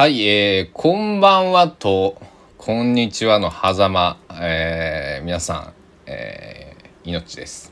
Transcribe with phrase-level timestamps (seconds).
[0.00, 2.18] はい、えー、こんばんはと、
[2.56, 5.72] こんにちはの狭間、えー、皆さん、
[6.06, 7.70] えー、命です。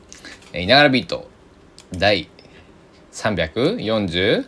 [0.53, 1.27] えー、いながらビート、
[1.91, 2.29] 第
[3.13, 4.47] 347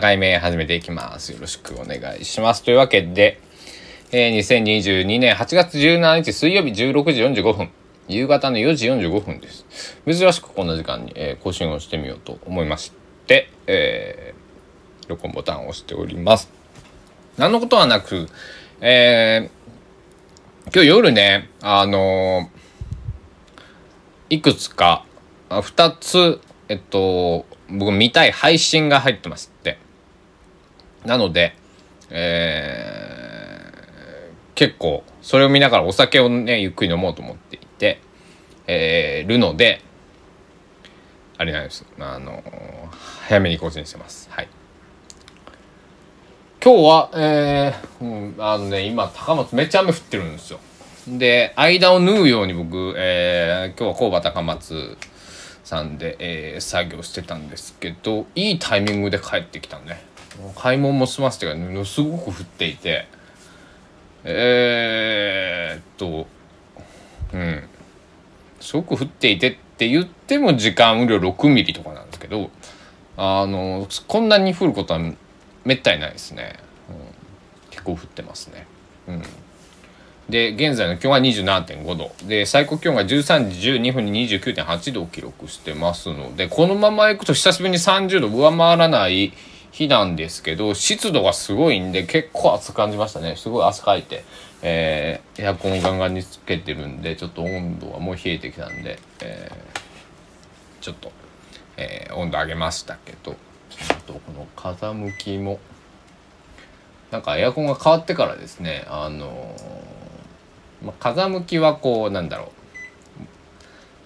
[0.00, 1.30] 回目始めていきます。
[1.30, 2.64] よろしくお願いします。
[2.64, 3.40] というわけで、
[4.10, 7.70] えー、2022年8月17日水曜日16時45分。
[8.08, 9.64] 夕方の4時45分です。
[10.04, 12.92] 珍しくこんな時間に、えー更新をしてみようと思いまし
[13.28, 16.61] て、えー録音ボタンを押しております。
[17.38, 18.28] 何のことはなく、
[18.80, 19.62] えー
[20.74, 25.04] 今日夜ね、あのーいくつか、
[25.50, 29.78] あ2つ、えっと、僕見たい配信が入ってますって。
[31.04, 31.54] なので、
[32.10, 33.72] えー
[34.54, 38.00] 結構、それを見ながらお酒をね、ゆっくり飲もうと思っていて、
[38.66, 39.80] えーるので、
[41.38, 41.84] あれなんです。
[41.98, 42.42] あのー
[43.28, 44.28] 早めに更新してます。
[44.30, 44.48] はい。
[46.64, 50.60] 今日は、えーうん、あのね、今、高松めっちゃ雨降ってるんですよ。
[51.08, 54.96] で、間を縫うように僕、えー今日は工場高松
[55.64, 60.04] さんで、えー作業してたんですけど、いいタイミングで帰ってきたね。
[60.54, 63.08] 買い物も済ませてから、ね、すごく降っていて、
[64.22, 66.28] えーっと、
[67.34, 67.62] うん。
[68.60, 72.50] すごく降っていてって言っても時間雨量6ミリとかなんですけど、
[73.16, 75.00] あの、こんなに降ることは
[75.64, 76.56] めったにないですね。
[76.88, 76.96] うん
[77.70, 78.66] 結構降ってますね。
[79.08, 79.22] うん。
[80.28, 82.12] で、現在の気温は27.5度。
[82.28, 89.32] で、最高気温が13時12分に29.8度を記録してますので、このまま行くと久しぶりに30度上回らない
[89.72, 93.36] 日なんですけど、湿度がすごいんで結構暑く感じましたね。
[93.36, 94.24] すごい汗かいて、
[94.60, 99.80] えーエアコンをガンガンにつけてるんで、ちょっと温度はもう冷えてきたんで、えー
[100.82, 101.10] ちょっと、
[101.78, 103.34] えー温度上げましたけど、
[103.90, 105.58] あとこの風向きも、
[107.10, 112.52] なんかエアコンが変わってからですね、あのーま、風向きはこうなんだろ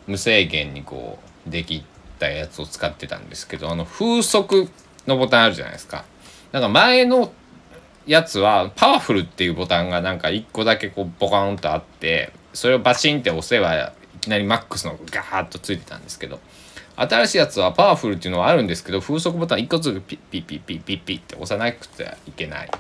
[0.09, 1.85] う無制限にこうでき
[2.19, 4.69] たやつを使ってたんですけどあの風速
[5.07, 6.05] のボタンあるじゃないですか。
[6.53, 7.33] なんか前の
[8.07, 16.39] やつはパワフルっていうボタンがなんか1個だけこうボカーンとあってそれをバチンって押せばいきなりマックスのガーッとついてたんですけど
[16.97, 22.71] 新しいやつはパワフルっていうのはあるんですけど風速ボタン1個ずつピッピッピッピッピッピッって押さなくてはいけない、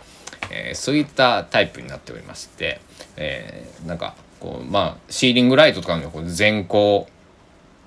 [0.50, 2.80] えーそういったタイプになっておりまして、
[3.16, 7.06] えーなんかこうまあシーリングライトとかのこう全光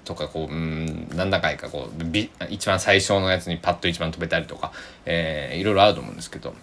[0.06, 2.18] とかこううん何だかいかこう
[2.50, 4.72] 一番最初のやつにパッと一番飛べたりとか、
[5.06, 6.54] えーいろいろあると思うんですけど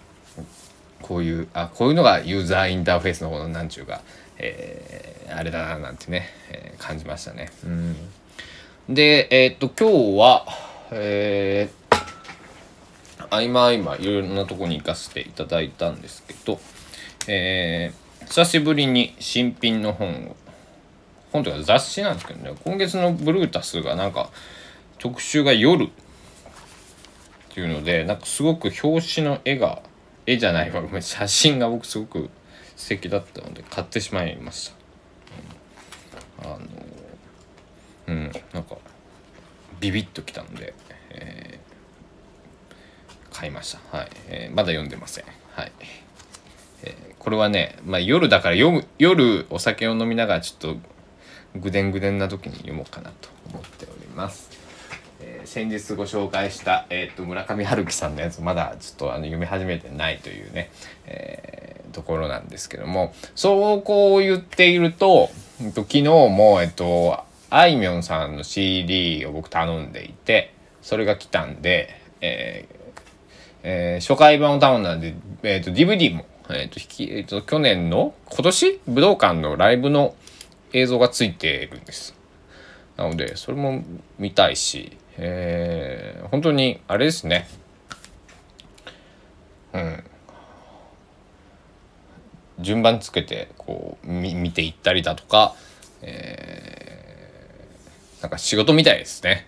[1.02, 4.00] こういうあこういうのがユーザーインターフェースの方のなんちゅうか、
[4.38, 7.50] えーあれだななんてね、えー感じましたね。
[7.64, 7.96] うん
[8.88, 10.46] でえーっと今日は
[10.92, 12.06] えー
[13.28, 16.60] 合間合間いろいろなとこに行かせていただいたんですけど、
[17.26, 20.36] えー久しぶりに新品の本を
[21.32, 24.30] 本というか雑誌なんですけどね今月のブルータスがなんか
[24.98, 25.88] 特集が夜っ
[27.50, 29.82] ていうのでなんかすごく表紙の絵が
[30.26, 32.30] 絵じゃないわごめん写真が僕すごく
[32.76, 34.72] 素敵だったので買ってしまいまし
[36.42, 36.66] た、あの
[38.06, 38.76] うんなんか
[39.80, 40.74] ビビッときたので、
[41.10, 41.66] えー
[43.38, 43.96] 買いました。
[43.96, 45.24] はい、えーまだ読んでません。
[45.52, 45.72] はい。
[46.84, 50.76] えーこれはね、まあ、夜だから読む夜お酒を飲みながらちょっと
[51.58, 54.48] ぐでんぐでんな時に読もうかなと思っております。
[55.20, 60.70] え先日ご紹介した、えー、と村上春樹さんのやつまだちょっとあの読み始めてないというね、
[61.06, 65.30] えーところなんですけどもそうこう言っていると,、
[65.62, 70.52] うんと昨日も、えっとあいみょんさんの CD を僕頼んでいて
[70.82, 71.88] それが来たんで、
[72.20, 72.76] えー
[73.62, 78.80] えー初回版を頼んだんで、えー、と DVD も、えーと引きえー、と去年の今年？
[78.86, 80.14] 武道館のライブの
[80.72, 82.14] 映像がついてるんです。
[82.96, 83.82] なのでそれも
[84.18, 87.48] 見たいし、えー本当にあれですね。
[89.72, 90.04] うん。
[92.60, 95.54] 順番つけてこう見見ていったりだとか、
[96.02, 97.05] えー
[98.22, 99.46] なんか仕事みたいですね。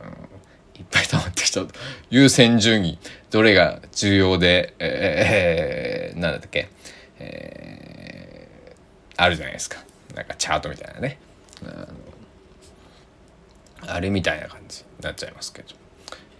[0.00, 0.80] うん。
[0.80, 1.74] いっぱい溜まってきちゃうと
[2.08, 2.98] 優先順位
[3.30, 6.70] どれが重要で、えー、なんだっけ、
[7.18, 9.76] えーあるじゃないですか。
[10.14, 11.18] なんかチャートみたいなね。
[13.86, 15.68] あれみたいな感じになっちゃいますけど、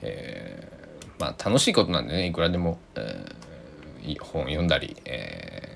[0.01, 5.67] えーまあ楽しいことなんでねいくらでも、えー本読んだり、え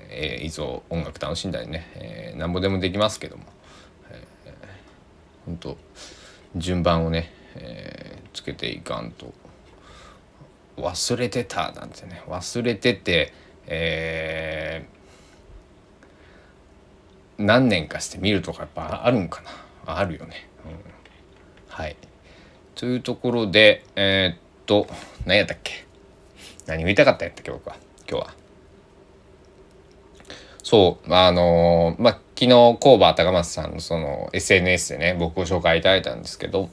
[0.40, 3.44] ー映像音楽楽しんだりね、えーなんぼでもできますけども、
[5.46, 5.76] 本当
[6.56, 9.32] 順番をね、えーつけていかんと。
[10.76, 12.22] 忘れてたなんてね。
[12.26, 13.32] 忘れてて
[13.66, 19.40] えー、何年かして見るとかやっぱあるんか
[19.86, 19.94] な。
[19.96, 20.72] あるよね、うん、
[21.68, 21.96] はい。
[22.74, 24.88] というところでえー、っと
[25.24, 25.86] 何やったっけ。
[26.66, 27.76] 何を言いたかったやったっけ僕は。
[28.10, 28.34] 今日は。
[30.64, 32.48] そうあのー、まあ昨日
[32.80, 36.68] コーバー高松さんのその SNS でね僕を紹介いただいたんですけど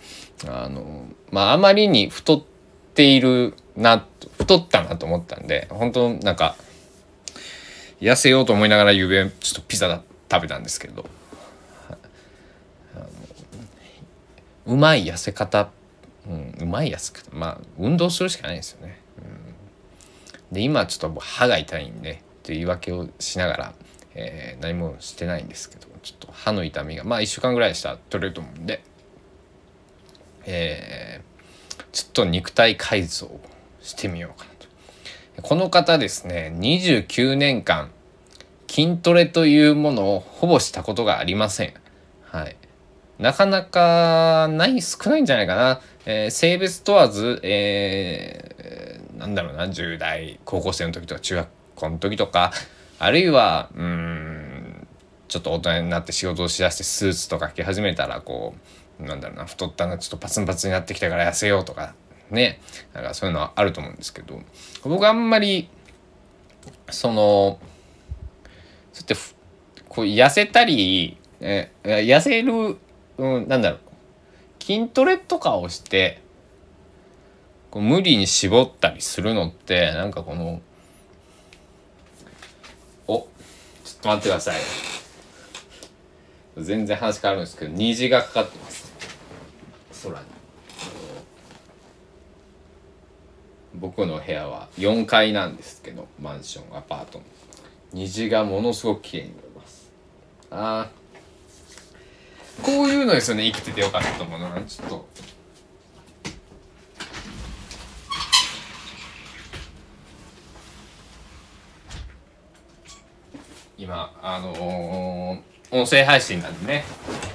[0.47, 2.43] あのまああまりに太っ
[2.95, 4.05] ているな
[4.37, 6.55] 太ったなと思ったんで本当なんか
[7.99, 11.05] 痩せようと思いながらゆうべちょっとピザ食べたんですけど
[14.65, 15.69] うまい痩せ方、
[16.27, 18.99] うん、うまい痩せ方まあ運動するしかないですよね。
[20.51, 23.73] うん、で今ちょっと歯が痛いんでっていう言い訳をしながら、
[24.15, 28.83] えー、何もしてないんですけどちょっと歯の痛みがまあ1週間ぐらいしたら取れると思うんで、
[30.45, 33.39] えー、ちょっと肉体改造
[33.81, 34.67] してみようかなと。
[35.41, 37.91] この方ですね29年間
[38.67, 41.73] 筋トレというものをほぼしたことがありません。
[42.23, 42.55] はい。
[43.19, 45.81] なかなかない少ないんじゃないかな。
[46.05, 52.51] えー、性別問わず、えー、なんだろうな10代高校生の時とか中学校の時とか
[53.03, 54.87] あるいはうん
[55.27, 58.53] ちょっと大人になって仕事をしだしてスーツとか着始めたらこ
[58.99, 61.95] うなんだろうな太ったなちょっとパツンパツになってきたから痩せようとか
[62.29, 62.61] ね。
[62.93, 64.39] なんかそういうのはあると思うんですけど
[64.83, 65.67] 僕あんまり
[66.91, 67.59] その
[68.93, 69.15] そうやって
[69.89, 72.77] こう痩せたり、え痩せる、
[73.17, 76.21] うん、なんだろう筋トレとかをして
[77.71, 80.61] こう無理に絞ったりするのってなんかこの
[83.11, 83.27] お
[83.83, 84.61] ちょっと待ってください。
[86.57, 88.91] 全然話変わるんですけど虹がかかってます。
[90.03, 90.25] 空に。
[93.75, 97.25] 僕の部屋は4階なんですけどマンションアパートの
[97.93, 99.91] 虹がものすごく綺麗に見えます。
[100.51, 100.89] ああ
[102.63, 103.43] こういうのですよね。
[103.51, 105.07] 生きててよかったと思うなちょっと
[113.81, 115.39] 今あのー、
[115.71, 116.83] 音声配信なんでね、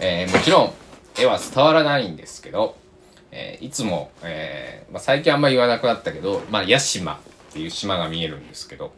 [0.01, 0.73] えー、もちろん
[1.19, 2.77] 絵は伝わらないんですけど、
[3.33, 7.19] えー、いつも、えまあ、最近あんま言わなくなったけど、まあ、屋島っ
[7.53, 8.93] ていう島が見えるんですけど、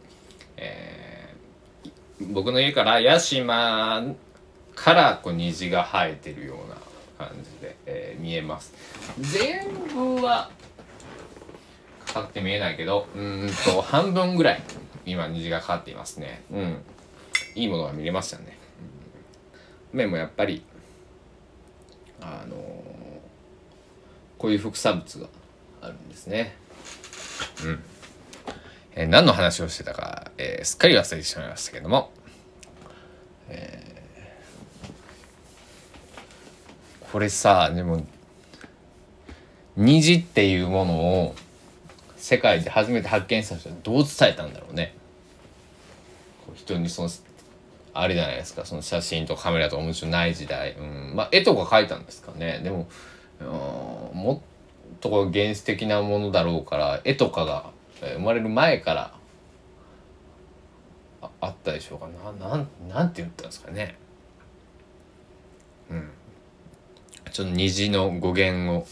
[0.57, 1.33] え、
[2.31, 4.03] 僕の家から屋島
[4.75, 6.75] からこう虹が生えてるような
[7.25, 8.75] 感じで、え、見えます。
[9.19, 10.51] 全部は
[12.05, 14.61] かかって見えないけどうんと半分ぐらい
[15.07, 16.43] 今虹がかかっていますね。
[16.51, 16.77] うん。
[17.59, 18.57] いいものが見れましたね、
[19.93, 20.63] うん、目もやっぱり
[22.21, 22.59] あのー、
[24.37, 25.27] こういう副産物が
[25.81, 26.55] あるんですね。
[27.63, 27.83] うん。
[28.93, 32.11] えー、何の話をしてたか、えー、すっかり忘れてしまいましたけども、
[33.47, 33.89] えー
[37.11, 38.05] これさでも
[39.75, 41.35] 虹っていうものを
[42.17, 44.95] 世界で初めて発見した人はどう伝えたんだろうね。
[46.53, 47.09] 人にその
[47.93, 48.65] あれじゃないですか。
[48.65, 52.61] その写真とカメラとかもちろんない時代、うん、まあ絵とか描いたんですかね。
[52.63, 52.87] でも
[54.13, 57.71] もっと原始的なものだろうから絵とかが
[58.01, 59.13] 生まれる前から
[61.21, 62.07] ああったでしょうか。
[62.39, 63.97] ななんなんて言ったんですかね。
[65.89, 66.09] うん。
[67.31, 68.87] ちょっと虹の語源を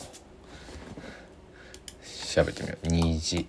[2.34, 2.88] 調べてみよう。
[2.88, 3.48] 虹。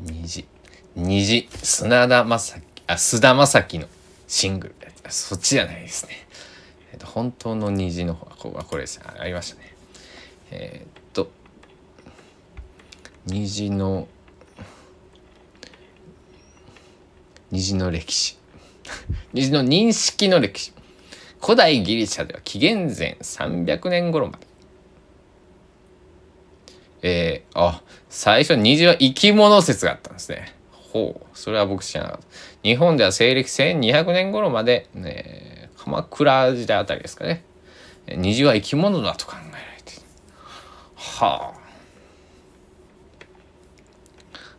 [0.00, 0.46] 虹。
[0.96, 1.48] 虹。
[1.62, 3.86] 砂田正樹あ須田将暉の
[4.26, 4.74] シングル
[5.10, 6.12] そっちじゃないですね、
[6.92, 9.04] えっと、本当の虹の方はここれですね。
[9.18, 9.74] ありましたね。
[10.50, 11.30] えー、っと
[13.26, 14.08] 虹の
[17.50, 18.36] 虹の歴史。
[19.32, 20.72] 虹の認識の歴史。
[21.40, 24.47] 古代ギリシャでは紀元前300年頃まで。
[27.02, 30.54] えー、あ最初虹は生き物説があったんですね。
[30.72, 32.26] ほうそれは僕知らなかった。
[32.62, 37.44] 日本では西暦1200年頃まで、ね、鎌倉時代あたりですかね。
[38.08, 39.92] 虹は生き物だと考えられて
[40.96, 41.58] はあ。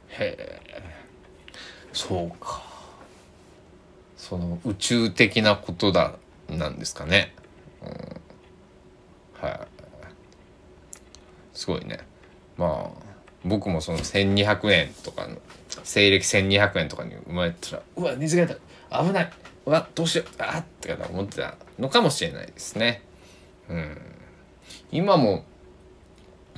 [0.09, 0.59] へえ。
[1.93, 2.63] そうか。
[4.15, 6.13] その宇宙的なことだ
[6.49, 7.33] なんですかね。
[7.81, 9.59] うん、はい、
[11.53, 11.99] すごいね。
[12.59, 13.09] まあ
[13.45, 15.37] 僕もその1200年とかの
[15.83, 18.55] 西暦1200年とかに生まれたらうわ水が出
[18.89, 19.03] た。
[19.03, 19.31] 危ない。
[19.65, 20.27] うわどうしよう。
[20.39, 23.01] あって思ってたのかもしれないですね。
[23.69, 23.97] うん、
[24.91, 25.45] 今も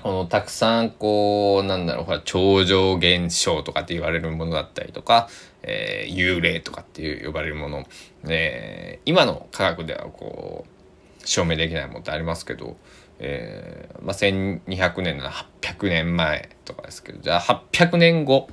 [0.01, 5.29] このたくさんこうなんだろうほら超常現象とかって言われるものだったりとか、
[5.61, 7.85] えー、幽霊とかっていう呼ばれるもの、
[8.27, 12.77] えー、今の科学ではこう証明できないものってありますけど、
[13.23, 18.49] えーまあ、1200年なら800年前とかですけどじゃあ800年後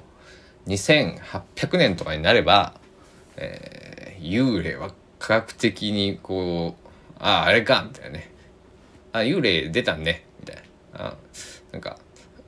[0.66, 2.74] 2800年とかになれば、
[3.36, 8.30] えー、幽霊は科学的にこうあああれかみたいなね。
[9.12, 10.26] あ幽霊出たね。
[10.40, 10.62] みたいな。
[10.92, 11.14] あ
[11.72, 11.98] なんか、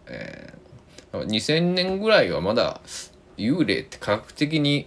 [0.06, 2.80] えー、2000年ぐらいはまだ
[3.36, 4.86] 幽霊って科学的に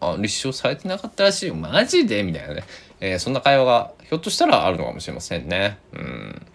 [0.00, 1.54] あ立証されてなかったらしいよ。
[1.54, 2.22] マジで？
[2.22, 2.64] みたいなね、
[3.00, 5.78] えー、そんな会話がひょっとしたらあるのかもしれませんね。
[5.92, 6.46] うん、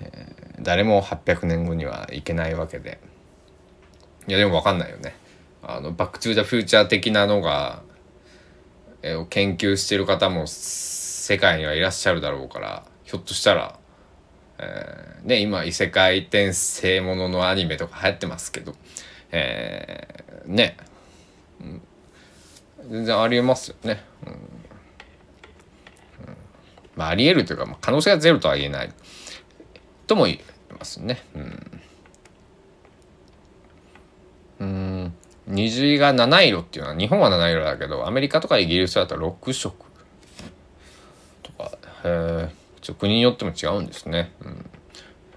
[0.00, 2.98] えー、誰も800年後にはいけないわけで。
[4.26, 5.14] いやでも分かんないよね。
[5.62, 7.82] あのバック・トゥ・ザ・フューチャー的なのが、
[9.02, 13.78] えー、研究してる方も世界にはいらっしゃるだろうからひょっとしたら、
[14.58, 18.74] えー、ね今異世界転生もののアニメとか流行ってますけど、
[19.30, 20.76] えー、ね、
[21.60, 21.82] うん、
[22.90, 24.02] 全然ありえますよね。
[24.26, 24.63] うん、
[26.96, 28.92] まあ、ありえるというか、まあ、可能性がゼロとは言えない。
[30.06, 31.22] とも言えますね。
[31.34, 31.80] うん。
[34.60, 35.14] うん。
[35.46, 39.84] 虹が七色っていうのは日本は七色だけどアメリカとかイギリスだと6色。
[42.06, 42.50] え
[42.82, 44.32] ちょ国によっても違うんですね。
[44.40, 44.70] うん。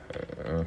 [0.10, 0.66] え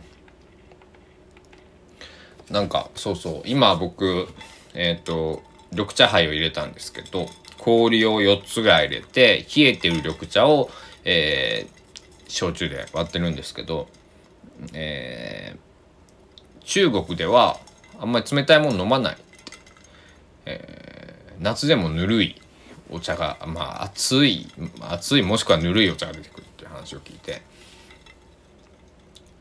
[2.49, 3.43] ー、なんかそうそう。
[3.45, 4.29] 今僕
[4.75, 5.43] えっ、ー、と
[5.73, 7.27] 緑茶杯を入れたんですけど
[7.61, 10.71] 氷を4つぐらい入れて冷えてる緑茶を、
[11.05, 13.87] えー、焼酎で割ってるんですけど、
[14.73, 17.59] えー、中国では
[17.99, 19.17] あんまり冷たいもの飲まない、
[20.47, 22.41] えー、夏でもぬるい
[22.91, 24.49] お茶がまあ熱い
[24.81, 27.43] 熱いもしくはぬるいお茶が出てくるっていう話を聞いて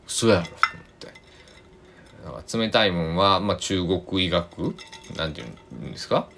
[0.06, 2.58] そうやろと思って。
[2.58, 4.76] 冷たいもんは、まあ、中国医学
[5.16, 6.28] なんていうんですか？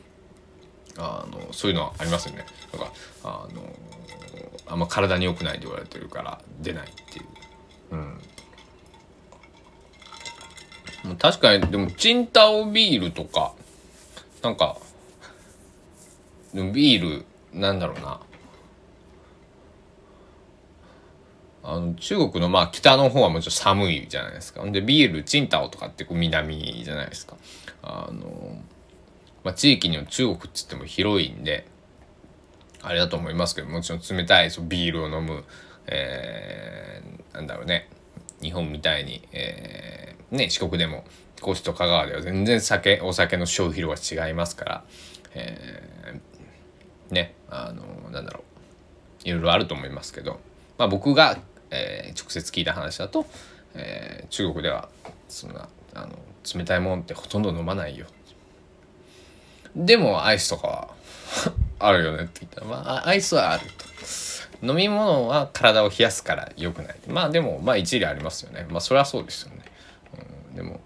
[0.98, 2.46] あのそういうのはありますよね。
[2.72, 2.90] だから
[3.24, 3.62] あの
[4.66, 7.26] あんま体に良くないって言われてるから出ないっていう。
[7.92, 8.18] うん。
[11.18, 13.54] 確かにでもチンタオビールとか
[14.42, 14.76] なんか
[16.54, 18.20] でもビールなんだろうな。
[21.64, 24.64] あの中国のまあ北の方はもちろん寒いじゃないですか。
[24.64, 27.36] でビールチンタオとかってこう南じゃないですか。
[27.82, 28.56] あの、
[29.44, 31.66] まあ、地域には中国っつっても広いんで
[32.82, 35.44] あれだと思いますけどもちろん冷たいそうビールを飲む、
[35.86, 37.88] えー、なんだろうね
[38.40, 41.04] 日本みたいに、えー、ね四国でも
[41.40, 44.84] 高知と香川では全然酒お酒の消費量が違いますから、
[45.34, 48.44] えー、ねあのなんだろ
[49.24, 50.40] ういろいろあると思いますけど、
[50.78, 51.38] まあ、僕が、
[51.70, 53.26] えー、直接聞いた話だと、
[53.74, 54.88] えー、中国では
[55.28, 56.18] そんなあの
[56.54, 58.06] 冷たいもんってほとんど飲まないよ
[59.74, 60.88] でもアイスとかは
[61.78, 63.92] あるよねって言ったら、まあ、アイスはあると。
[64.64, 66.96] 飲み物は体を冷やすから良くない。
[67.08, 68.66] まあでもまあ一理ありますよね。
[68.70, 69.62] まあそれはそうですよね、
[70.50, 70.80] うん、でも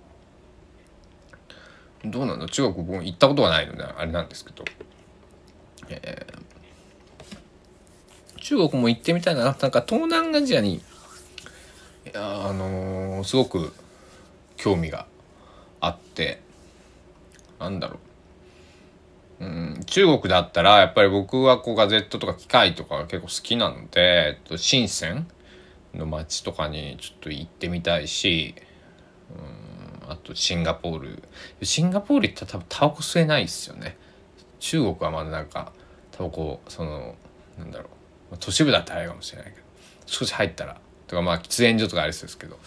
[2.02, 4.64] どうなんだ中国僕行ったことがないのであれなんですけど。
[5.88, 9.44] えー、中国も行ってみたいな。
[9.44, 10.80] なんか東南アジアに
[12.14, 13.74] あのー、すごく
[14.56, 15.06] 興味が
[15.80, 16.40] あって。
[17.60, 17.98] なんだろう、
[19.38, 25.26] うん、中国だったらやっぱり僕はこうガゼットとか機械とかが結構好きなので、えっと、深セン
[25.94, 28.54] の街とかにちょっと行ってみたいし、
[30.04, 31.22] うん、あとシンガポール。
[31.62, 33.96] シンガポール行ったら多分タバコ吸えないですよね。
[34.58, 35.72] 中国はまだなんか
[36.12, 37.14] タバコその
[37.58, 37.90] なんだろ
[38.32, 38.36] う。
[38.40, 39.66] 都市部だったらあれかもしれないけど。
[40.06, 40.80] 少し入ったら。
[41.06, 42.58] とかまあ喫煙所とかありそうですけど。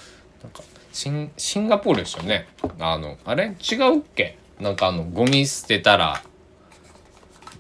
[0.44, 0.62] なんか
[0.94, 2.48] シンシンガポールですよね。
[2.80, 3.56] あのあれ？
[3.60, 4.38] 違うっけ？
[4.60, 6.22] なんかあのゴミ捨てたら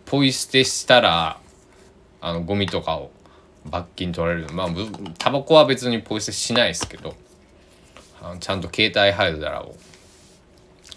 [0.09, 1.39] ポイ捨てしたら
[2.19, 3.11] あのゴミとかを
[3.65, 4.49] 罰金取られる。
[4.51, 4.67] まあ
[5.19, 7.15] タバコは別にポイ捨てしないですけど
[8.21, 9.75] あのちゃんと携帯ハイダーを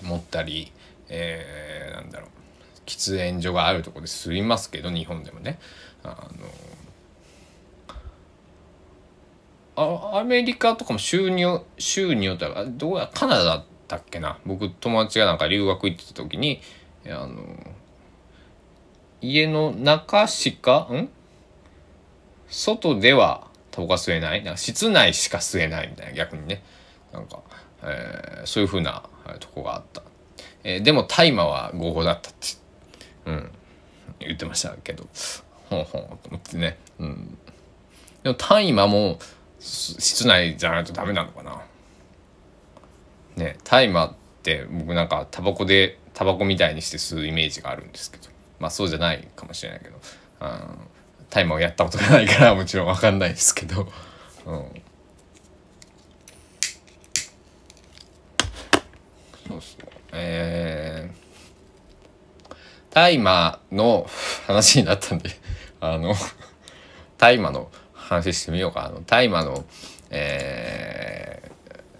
[0.03, 0.73] 持ったり、
[1.09, 2.29] えー、なんだろう。
[2.87, 5.59] 喫煙所があるとこで吸いますけど日本でもね。
[6.03, 6.29] あ
[9.77, 14.39] のあアメリカとかも収入収入とかどうやカナダだったっけな。
[14.47, 16.61] 僕友達がなんか留学行ってた時に
[17.07, 17.37] あの
[19.23, 21.09] 家の中しかん？
[22.49, 24.43] 外ではタバコ吸えない？
[24.43, 26.63] なんか室内しか吸えないみたいな逆にね。
[27.13, 27.41] なんか、
[27.83, 29.05] えー、そういうふうな
[29.39, 30.03] とこがあった、
[30.65, 32.47] えー、でも大麻は合法だったって
[33.27, 33.51] うん。
[34.19, 35.07] 言ってましたけど。
[35.69, 36.79] ほんほんと思ってね。
[36.99, 37.39] うん。
[38.23, 39.19] でも大麻も
[39.59, 41.63] 室内じゃないとダメなのかな。
[43.37, 48.25] ね大麻って僕なんかタバコでタバコみたいにして吸うイメージがあるんですけど。
[48.63, 49.99] まあそうじゃないかもしれないけど
[51.31, 53.83] 大麻をやったことがないから もちろん分かんないですけど、
[54.47, 54.83] うん、
[59.49, 59.61] そうそう
[60.13, 62.55] えー、
[62.91, 64.09] 大麻の
[64.47, 65.31] 話になったんで
[65.81, 66.15] あの
[67.19, 68.85] 大麻の話してみようか。
[68.85, 69.65] あの大麻の
[70.15, 71.51] え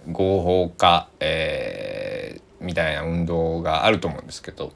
[0.07, 4.71] ー、合法化、えー、みたいな運動があると思うんですけど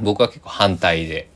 [0.00, 1.28] 僕は結構反対で、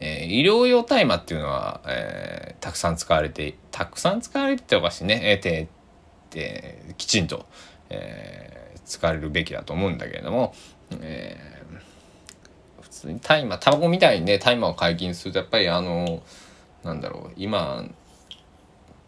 [0.00, 5.68] えー、医療用大麻っていうのは、えー、たくさん使われてたくさん使われてっておかしいね、えー、て
[6.30, 7.44] てきちんと、
[7.90, 10.54] えー、使われるべきだと思うんだけれども、
[11.00, 16.22] えー、普通に大麻タバコみたいにね大麻を解禁するとやっぱりあの
[16.82, 17.84] なんだろう今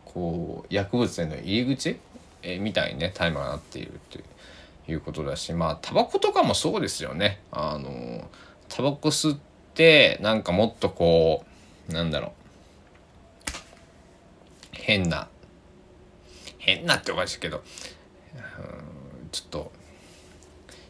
[0.04, 1.99] こう薬物への入り口、
[2.42, 4.18] えー、みたいにね大麻がなっていると
[4.90, 7.40] いうことだしまあタバコとかもそうですよね。
[7.50, 8.28] あの
[8.75, 9.38] タバコ吸っ
[9.75, 11.45] てなんかもっとこ
[11.91, 12.31] うなんだろう
[14.73, 15.29] 変な
[16.59, 17.62] 変なっておかしいけど、
[19.33, 19.73] ちょっと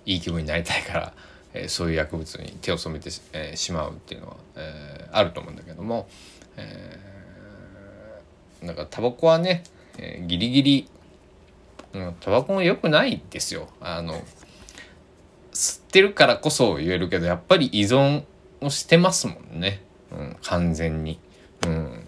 [0.05, 1.13] いい気分になりたいから、
[1.55, 6.09] えー、そういう薬物に手を染めてし,、えー、しまうっていうのは、えー、あると思うんだけども、
[6.57, 9.65] えー、なんかタバコはね、
[9.99, 10.89] えー、ギリギリ、
[11.95, 13.69] うん、タバコも良くないですよ。
[13.81, 14.23] あの
[15.93, 18.25] ってるからこそ言えるけどやっぱり依存
[18.63, 21.21] をしてますもんね、うん、完全に。
[21.67, 22.07] うん。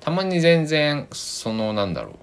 [0.00, 2.14] たまに全然そのなんだろう。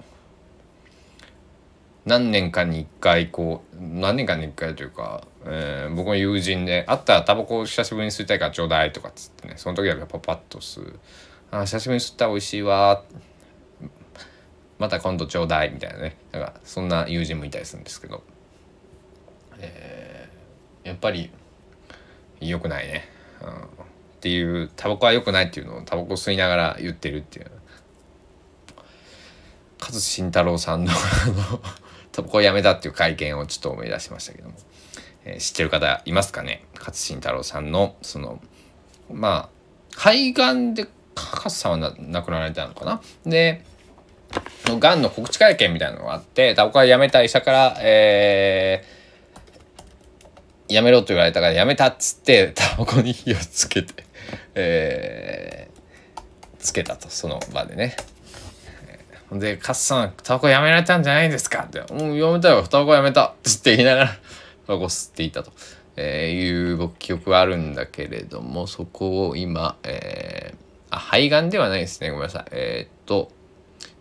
[2.05, 10.99] 何年かに一回こう何年かに一回というか、えー、僕の友人で「会ったらタバコを久しぶりに吸いたいからちょうだい」とかっつってねその時だけパパッと吸う
[11.51, 13.01] 「あ久しぶりに吸ったら美味しいわ」
[14.79, 16.17] また今度ちょうだいみたいなね。
[16.31, 18.23] なんかそんな友人もいたりするんですけど、
[19.59, 21.29] えー、やっぱり
[22.39, 23.07] 良くないね、
[23.41, 23.53] うん、っ
[24.21, 27.51] ていうタバコは良くないっていうのをタバコ吸いながら言ってるっていう。
[29.81, 30.91] 勝慎太郎さんの
[32.11, 34.55] タバコをやめたっていう会見をちょっと思い出しましたけども、
[35.23, 36.65] えー、知ってる方いますかね？
[36.75, 38.41] 勝慎太郎さんのその
[39.11, 39.49] まあ
[39.95, 43.01] 肺がんで勝さんは亡くなられたのかな？
[43.25, 43.65] で
[44.65, 54.03] のがんの告知会見みたいなのがあってタバコはやめた医者からえー、やめろと言われたからやめたっつってタバコに火をつけて
[54.55, 56.21] えー、
[56.59, 57.95] つけたとその場でね
[59.31, 61.65] で、カッさん、タバコやめられたんじゃないですか？
[61.65, 64.07] って、うん、やめたよ、タバコやめたって言いながら、
[64.65, 65.51] タバコ吸っていたと、
[65.97, 72.09] えー、いう僕記憶はあるんだけれども、そこを今、えー、あ、肺がんではないですね。
[72.09, 72.45] ごめんなさい。
[72.49, 73.31] えー、っと、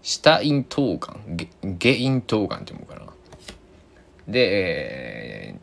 [0.03, 1.37] 下咽頭がん、
[1.79, 3.03] 下咽頭がんっていうかな。
[4.27, 5.55] で、え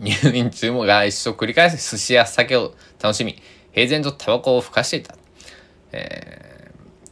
[0.00, 3.36] ー、入院中も外出を繰り返し寿司や酒を楽しみ、
[3.72, 5.16] 平然とタバコをふかしていた。
[5.92, 6.54] えー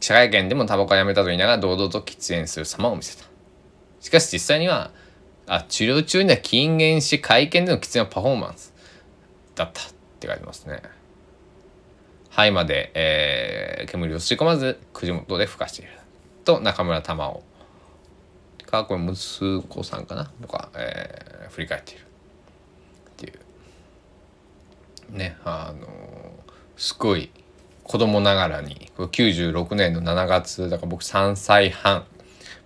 [0.03, 3.23] 記者会見でもタバコをやめたと言いながら堂々と喫煙する様を見せた。
[4.01, 4.91] しかし実際には、
[5.47, 8.73] あ、治療中には禁煙し会見での喫煙はパフォーマンス
[9.55, 9.85] だったっ
[10.19, 10.81] て書いてますね。
[12.35, 15.91] 肺まで、えー、煙を吸い込まず口元でふかしている。
[16.43, 17.43] と中村玉緒。
[18.65, 20.31] かこれ息子さんかな？
[20.41, 22.01] とか、えー、振り返っている。
[22.01, 22.05] っ
[23.17, 23.29] てい
[25.13, 25.15] う。
[25.15, 25.89] ねあのー、
[26.75, 27.29] すごい
[27.83, 32.03] 子供ながらに96年の7月だから僕3歳半。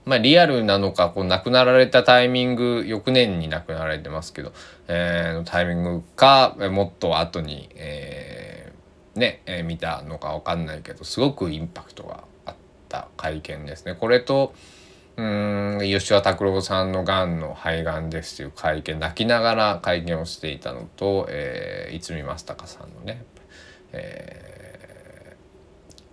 [0.05, 4.53] まあリアルなのかこう亡くなられたタイミング翌年に亡くなられてますけど、
[4.87, 8.36] えー、のタイミングかもっと後に、えー、
[9.17, 12.55] ね、えー、見たのか分かんないけどすごくインパクトがあっ
[12.89, 13.95] た会見ですね。
[13.95, 14.53] これと
[15.17, 23.23] うん吉田拓郎さんのがんの肺がんですという会見泣きながら会見をしていたのと、えー、逸見正隆さんのね、
[23.93, 24.67] えー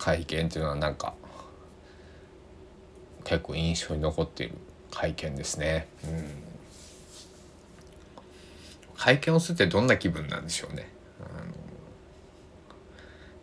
[0.05, 1.15] 会見っていうのはなんか
[3.23, 4.53] 結構印象に残っている
[4.91, 5.87] 会見ですね。
[6.03, 6.23] うん、
[8.95, 10.87] 会見をするってどんな気分なんでしょうね。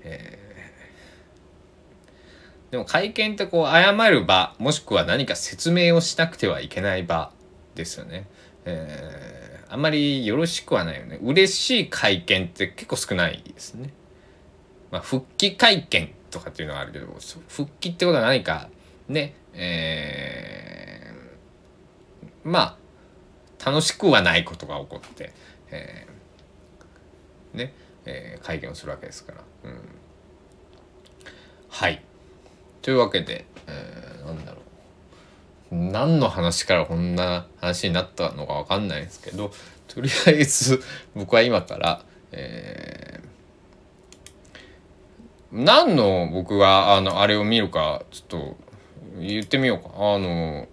[0.05, 7.33] えー、でも会見ってこう謝る場もしくは何か説明をしなくてはいけない場
[7.75, 8.29] ですよね。
[8.65, 11.19] えー、あんまりよろしくはないよね。
[11.23, 13.93] 嬉しい会見って結構少ないですね。
[14.91, 17.07] まあ、復帰会見とかっていうのはあるけど
[17.49, 18.69] 復帰ってことは何か
[19.09, 19.35] ね。
[19.55, 22.83] えー、まあ
[23.65, 25.33] 楽しくはないことが起こって、
[25.71, 29.39] えー、ね、えー、会見をするわけですから。
[29.65, 29.79] うん。
[31.69, 32.03] はい。
[32.83, 34.63] というわけで、えー、なんだろう。
[35.75, 39.51] 何の話からこんな話になったのかわかんないですけど
[39.89, 40.83] とりあえず
[41.17, 48.57] 僕は今から、えー、何の僕があのあれを見るかちょっと
[49.19, 49.95] 言ってみようか。
[49.97, 50.69] あの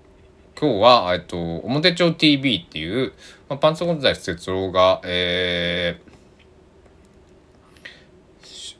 [0.59, 3.13] 今日は、えっと、表町 TV っていう、
[3.47, 6.08] まあ、パンツゴンザイス哲郎が、えー、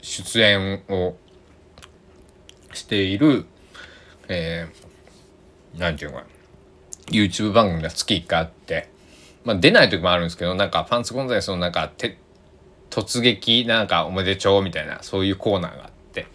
[0.01, 1.15] 出演を
[2.73, 3.45] している、
[4.27, 6.29] えー、なんていうのかな、
[7.11, 8.89] YouTube 番組が月1回あって、
[9.43, 12.17] まあ出ない時もあるんですけど、なんかパンツゴンザイスのなんか、て
[12.89, 16.27] 突撃なんかおめでちょうみたいな、そういうコーナーがあって、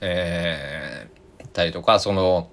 [0.00, 2.50] えー、たりとか、その、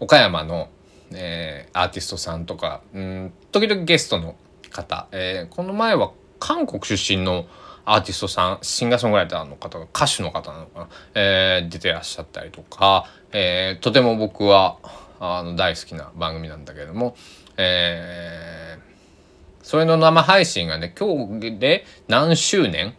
[0.00, 0.68] 岡山の、
[1.12, 4.36] えー、アーティストさんとか、うん、時々ゲストの
[4.70, 7.46] 方、えー、この前は韓国出身の
[7.84, 14.78] アーティストさんシンガーソングライターの方が歌手の方なのかな、えー、出てらっしゃったりとか、えー、とても僕は
[15.18, 17.16] あの大好きな番組なんだけれども、
[17.56, 22.94] えー、それの生配信がね今日で何周年、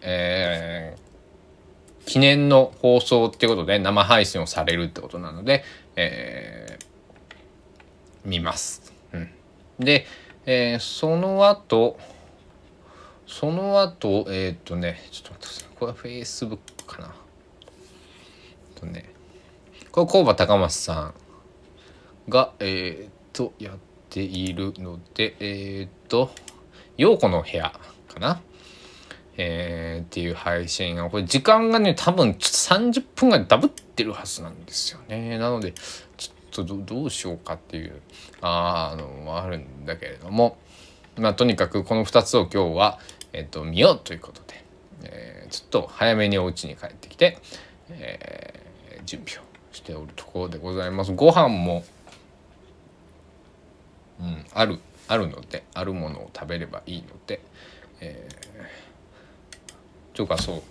[0.00, 5.64] えー、記念の放送っていうことで生配信をされるってことなので、
[5.96, 8.92] えー、見ます。
[9.12, 9.30] うん、
[9.78, 10.06] で、
[10.46, 11.98] えー、その後
[13.32, 15.68] その後えっ、ー、とねちょっと待ってください。
[15.78, 17.14] これは Facebook かな。
[17.62, 19.10] えっとね
[19.90, 21.14] これ工場高松さ
[22.28, 23.78] んがえっ、ー、とやっ
[24.10, 26.30] ているのでえっ、ー、と
[26.98, 27.72] 陽子の部屋
[28.06, 28.42] かな。
[29.38, 35.38] えー、っていう配信がこれ時間がね多分30分ぐらいダブってるはずなんですよね。
[35.38, 35.72] なので
[36.18, 38.02] ちょっとどうしようかっていう
[38.42, 40.58] ああのあるんだけれども。
[41.16, 42.98] まあとにかくこの2つを今日は、
[43.32, 44.64] えっと、見ようということで、
[45.04, 47.38] えー、ちょっと早めにお家に帰ってきて、
[47.90, 51.12] えー、準備をしておるところでございます。
[51.12, 51.84] ご飯も、
[54.20, 57.40] うん、あるあるのであるものを食べればいいので、
[58.00, 60.62] えー、とかそう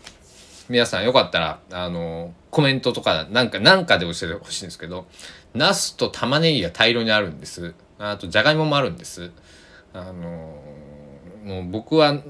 [0.69, 5.05] 皆さんよかったらあのコメントとかなんかなんかで教えてほしいんですけど
[5.53, 9.31] ナスと玉ねぎが大量にあるんですあとじゃがいももあるんです
[9.93, 10.55] あの
[11.43, 12.21] もう僕は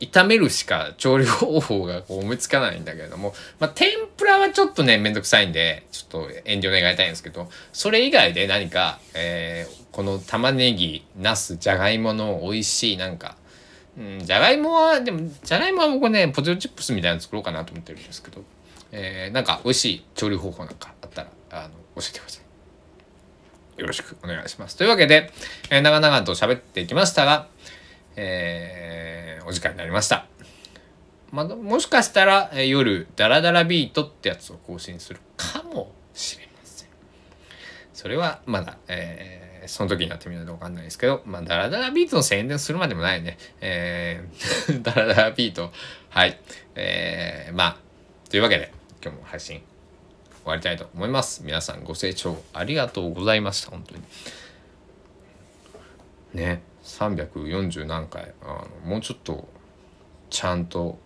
[0.00, 13.36] 炒めるしか調理方法が思いつかないんだけれども、まあ、天ぷらはちょっとね、めんどくさいんで、ちょっと遠慮願いたいんですけど、それ以外で何か、えー、この玉ねぎ、ナス、じゃがいもの美味しい、なんか、
[13.96, 18.42] うん、じゃがいもは、でも、じゃがいもは僕ね、ポテトチップスみたいなの作ろうかなと思ってるんですけど、
[18.90, 22.51] えー、なんか美味しい調理方法なんかあったら、あの、教えてください。
[23.76, 24.76] よろしくお願いします。
[24.76, 25.30] というわけで、
[25.70, 27.48] えー、長々と喋っていきましたが、
[28.16, 30.26] えー、お時間になりました。
[31.30, 36.88] まあ、もしかしたら、え、夜、ダラダラビートってやつを更新するかもしれません。
[37.94, 43.38] それはまだ、えー、その時になってみないとわかんないですけど、まあ、ダラダラビートの宣伝するまでもないね。
[43.62, 45.72] えー、 ダラダラビート。
[46.10, 46.38] はい。
[46.74, 47.76] えー、まあ、
[48.28, 48.70] というわけで、
[49.02, 49.62] 今日も配信
[50.42, 51.42] 終わりたいと思います。
[51.44, 53.70] 皆さんご清聴ありがとうございました。
[53.70, 54.02] 本当に。
[56.34, 56.62] ね。
[56.82, 59.48] 340何回あのもうちょっと
[60.30, 60.98] ちゃんと、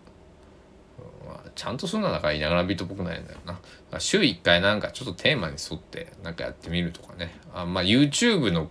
[1.27, 8.71] まあ、ちゃんとするのはだからいながらビートっぽくないんだよな週1回なんかちょっとテーマに沿ってなんかやってみるとかねあまあ YouTube の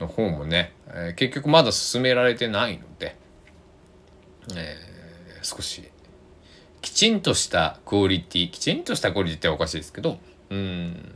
[0.00, 3.16] の方もね、えー、結局まだ進められてないので、
[4.56, 5.88] えー、少し
[6.94, 10.18] ちんとしたクオリティきちんとしたクオリティっておかしいですけど
[10.50, 11.14] うん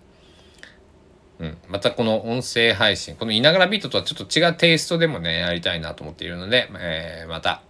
[1.39, 7.63] うん、またこの音声配信、このいながらビートとはちょっと違うテイストでもね、やりたいなと思っているので、えー、また、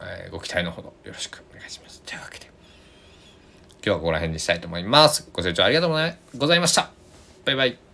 [0.00, 2.00] えー、ご期待のほどよろしくお願いします。
[2.02, 5.28] というわけで、今日はここら辺にしたいと思います。
[5.32, 6.90] ご清聴ありがとうございました。
[7.44, 7.91] バイバイ。